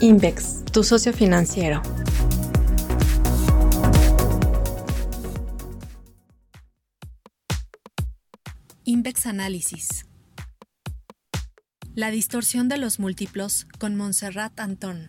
[0.00, 1.82] Invex, tu socio financiero.
[8.84, 10.06] Invex Análisis.
[11.96, 15.08] La distorsión de los múltiplos con Montserrat Antón.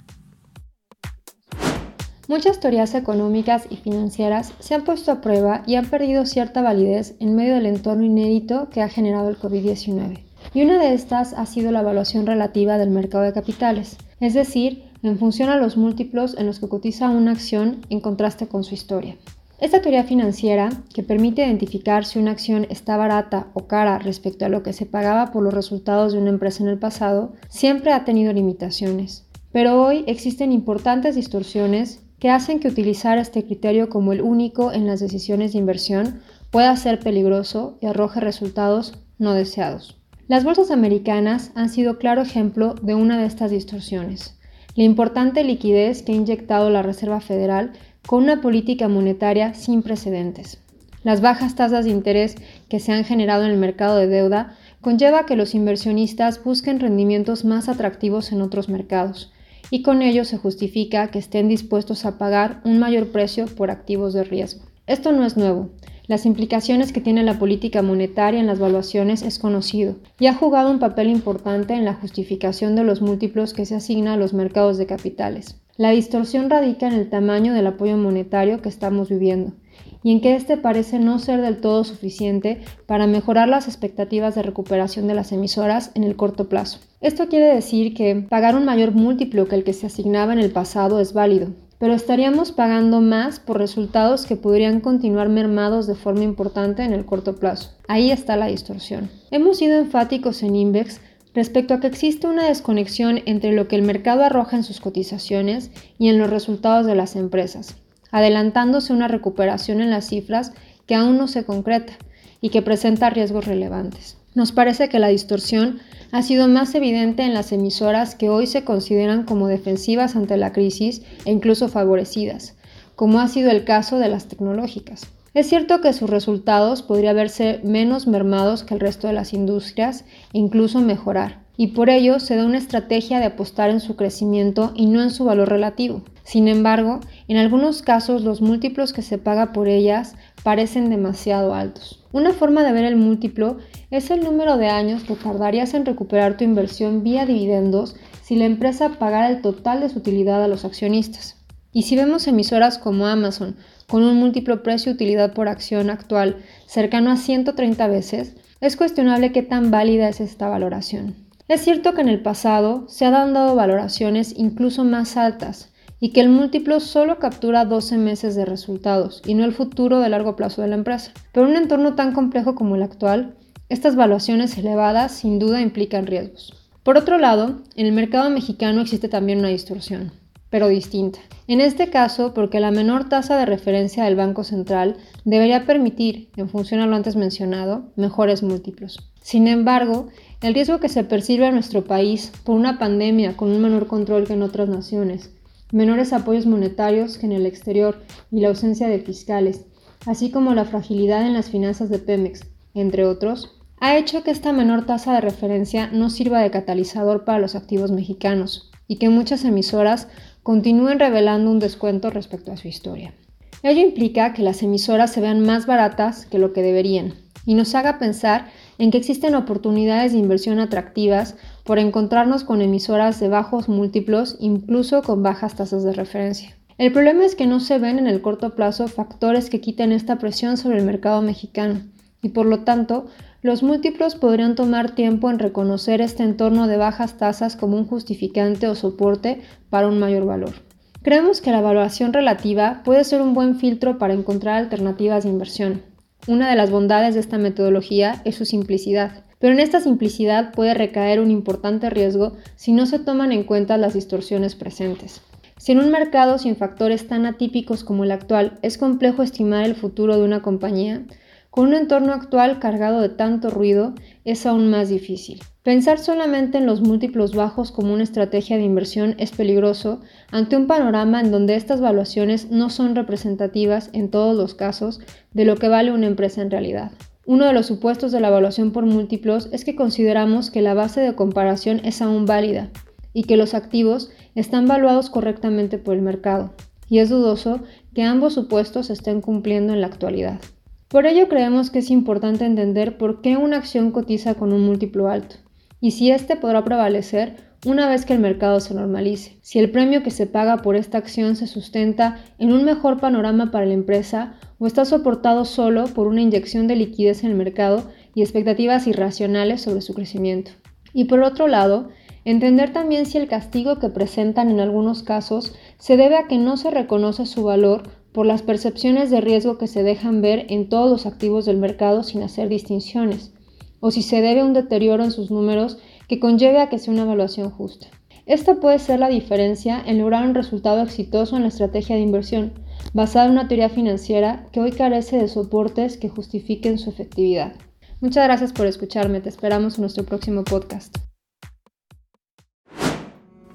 [2.27, 7.13] Muchas teorías económicas y financieras se han puesto a prueba y han perdido cierta validez
[7.19, 10.28] en medio del entorno inédito que ha generado el COVID-19.
[10.53, 14.83] Y una de estas ha sido la evaluación relativa del mercado de capitales, es decir,
[15.03, 18.73] en función a los múltiplos en los que cotiza una acción en contraste con su
[18.73, 19.15] historia.
[19.59, 24.49] Esta teoría financiera, que permite identificar si una acción está barata o cara respecto a
[24.49, 28.05] lo que se pagaba por los resultados de una empresa en el pasado, siempre ha
[28.05, 29.25] tenido limitaciones.
[29.51, 34.87] Pero hoy existen importantes distorsiones que hacen que utilizar este criterio como el único en
[34.87, 36.21] las decisiones de inversión
[36.51, 39.98] pueda ser peligroso y arroje resultados no deseados.
[40.29, 44.39] Las bolsas americanas han sido claro ejemplo de una de estas distorsiones
[44.79, 47.73] la importante liquidez que ha inyectado la Reserva Federal
[48.07, 50.61] con una política monetaria sin precedentes.
[51.03, 52.35] Las bajas tasas de interés
[52.69, 57.43] que se han generado en el mercado de deuda conlleva que los inversionistas busquen rendimientos
[57.43, 59.33] más atractivos en otros mercados,
[59.69, 64.13] y con ello se justifica que estén dispuestos a pagar un mayor precio por activos
[64.13, 64.65] de riesgo.
[64.87, 65.71] Esto no es nuevo.
[66.09, 70.71] Las implicaciones que tiene la política monetaria en las valuaciones es conocido y ha jugado
[70.71, 74.79] un papel importante en la justificación de los múltiplos que se asigna a los mercados
[74.79, 75.61] de capitales.
[75.77, 79.53] La distorsión radica en el tamaño del apoyo monetario que estamos viviendo
[80.01, 84.41] y en que éste parece no ser del todo suficiente para mejorar las expectativas de
[84.41, 86.79] recuperación de las emisoras en el corto plazo.
[87.01, 90.49] Esto quiere decir que pagar un mayor múltiplo que el que se asignaba en el
[90.49, 91.49] pasado es válido,
[91.79, 97.05] pero estaríamos pagando más por resultados que podrían continuar mermados de forma importante en el
[97.05, 97.71] corto plazo.
[97.87, 99.09] Ahí está la distorsión.
[99.31, 100.99] Hemos sido enfáticos en Invex
[101.33, 105.71] respecto a que existe una desconexión entre lo que el mercado arroja en sus cotizaciones
[105.97, 107.77] y en los resultados de las empresas,
[108.11, 110.51] adelantándose una recuperación en las cifras
[110.85, 111.93] que aún no se concreta
[112.41, 114.18] y que presenta riesgos relevantes.
[114.35, 115.79] Nos parece que la distorsión
[116.11, 120.53] ha sido más evidente en las emisoras que hoy se consideran como defensivas ante la
[120.53, 122.55] crisis e incluso favorecidas,
[122.95, 125.07] como ha sido el caso de las tecnológicas.
[125.33, 130.05] Es cierto que sus resultados podrían verse menos mermados que el resto de las industrias
[130.33, 134.71] e incluso mejorar, y por ello se da una estrategia de apostar en su crecimiento
[134.75, 136.03] y no en su valor relativo.
[136.23, 142.01] Sin embargo, en algunos casos los múltiplos que se paga por ellas parecen demasiado altos.
[142.13, 143.57] Una forma de ver el múltiplo
[143.91, 148.45] es el número de años que tardarías en recuperar tu inversión vía dividendos si la
[148.45, 151.35] empresa pagara el total de su utilidad a los accionistas.
[151.73, 156.37] Y si vemos emisoras como Amazon con un múltiplo precio-utilidad por acción actual
[156.67, 161.27] cercano a 130 veces, es cuestionable qué tan válida es esta valoración.
[161.49, 166.21] Es cierto que en el pasado se han dado valoraciones incluso más altas, y que
[166.21, 170.61] el múltiplo solo captura 12 meses de resultados y no el futuro de largo plazo
[170.61, 171.11] de la empresa.
[171.31, 173.33] Pero en un entorno tan complejo como el actual,
[173.67, 176.53] estas valuaciones elevadas sin duda implican riesgos.
[176.83, 180.11] Por otro lado, en el mercado mexicano existe también una distorsión,
[180.49, 181.19] pero distinta.
[181.47, 186.49] En este caso, porque la menor tasa de referencia del Banco Central debería permitir, en
[186.49, 188.99] función a lo antes mencionado, mejores múltiplos.
[189.21, 190.07] Sin embargo,
[190.41, 194.25] el riesgo que se percibe en nuestro país por una pandemia con un menor control
[194.25, 195.31] que en otras naciones,
[195.71, 199.65] menores apoyos monetarios que en el exterior y la ausencia de fiscales,
[200.05, 202.41] así como la fragilidad en las finanzas de Pemex,
[202.73, 207.39] entre otros, ha hecho que esta menor tasa de referencia no sirva de catalizador para
[207.39, 210.07] los activos mexicanos y que muchas emisoras
[210.43, 213.13] continúen revelando un descuento respecto a su historia.
[213.61, 217.13] Ello implica que las emisoras se vean más baratas que lo que deberían
[217.45, 223.19] y nos haga pensar en que existen oportunidades de inversión atractivas por encontrarnos con emisoras
[223.19, 226.55] de bajos múltiplos, incluso con bajas tasas de referencia.
[226.77, 230.17] El problema es que no se ven en el corto plazo factores que quiten esta
[230.17, 231.81] presión sobre el mercado mexicano
[232.21, 233.07] y por lo tanto
[233.41, 238.67] los múltiplos podrían tomar tiempo en reconocer este entorno de bajas tasas como un justificante
[238.67, 240.53] o soporte para un mayor valor.
[241.01, 245.81] Creemos que la evaluación relativa puede ser un buen filtro para encontrar alternativas de inversión,
[246.27, 250.73] una de las bondades de esta metodología es su simplicidad, pero en esta simplicidad puede
[250.73, 255.21] recaer un importante riesgo si no se toman en cuenta las distorsiones presentes.
[255.57, 259.75] Si en un mercado sin factores tan atípicos como el actual es complejo estimar el
[259.75, 261.03] futuro de una compañía,
[261.49, 263.93] con un entorno actual cargado de tanto ruido
[264.23, 265.39] es aún más difícil.
[265.63, 270.01] Pensar solamente en los múltiplos bajos como una estrategia de inversión es peligroso
[270.31, 275.01] ante un panorama en donde estas valuaciones no son representativas en todos los casos
[275.33, 276.91] de lo que vale una empresa en realidad.
[277.25, 281.01] Uno de los supuestos de la evaluación por múltiplos es que consideramos que la base
[281.01, 282.71] de comparación es aún válida
[283.13, 286.53] y que los activos están valuados correctamente por el mercado,
[286.87, 287.59] y es dudoso
[287.93, 290.39] que ambos supuestos estén cumpliendo en la actualidad.
[290.89, 295.07] Por ello creemos que es importante entender por qué una acción cotiza con un múltiplo
[295.07, 295.35] alto,
[295.79, 299.37] y si éste podrá prevalecer una vez que el mercado se normalice.
[299.43, 303.51] Si el premio que se paga por esta acción se sustenta en un mejor panorama
[303.51, 307.83] para la empresa o está soportado solo por una inyección de liquidez en el mercado
[308.15, 310.51] y expectativas irracionales sobre su crecimiento.
[310.91, 311.89] Y por otro lado,
[312.25, 316.57] entender también si el castigo que presentan en algunos casos se debe a que no
[316.57, 317.83] se reconoce su valor
[318.13, 322.03] por las percepciones de riesgo que se dejan ver en todos los activos del mercado
[322.03, 323.33] sin hacer distinciones,
[323.79, 325.77] o si se debe a un deterioro en sus números
[326.07, 327.87] que conlleve a que sea una evaluación justa.
[328.25, 332.53] Esta puede ser la diferencia en lograr un resultado exitoso en la estrategia de inversión,
[332.93, 337.53] basada en una teoría financiera que hoy carece de soportes que justifiquen su efectividad.
[338.01, 340.95] Muchas gracias por escucharme, te esperamos en nuestro próximo podcast.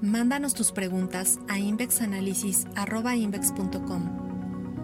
[0.01, 4.24] Mándanos tus preguntas a invexanalysis.com.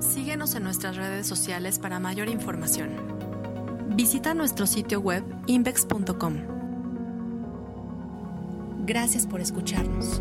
[0.02, 2.90] Síguenos en nuestras redes sociales para mayor información.
[3.96, 6.38] Visita nuestro sitio web invex.com.
[8.86, 10.20] Gracias por escucharnos.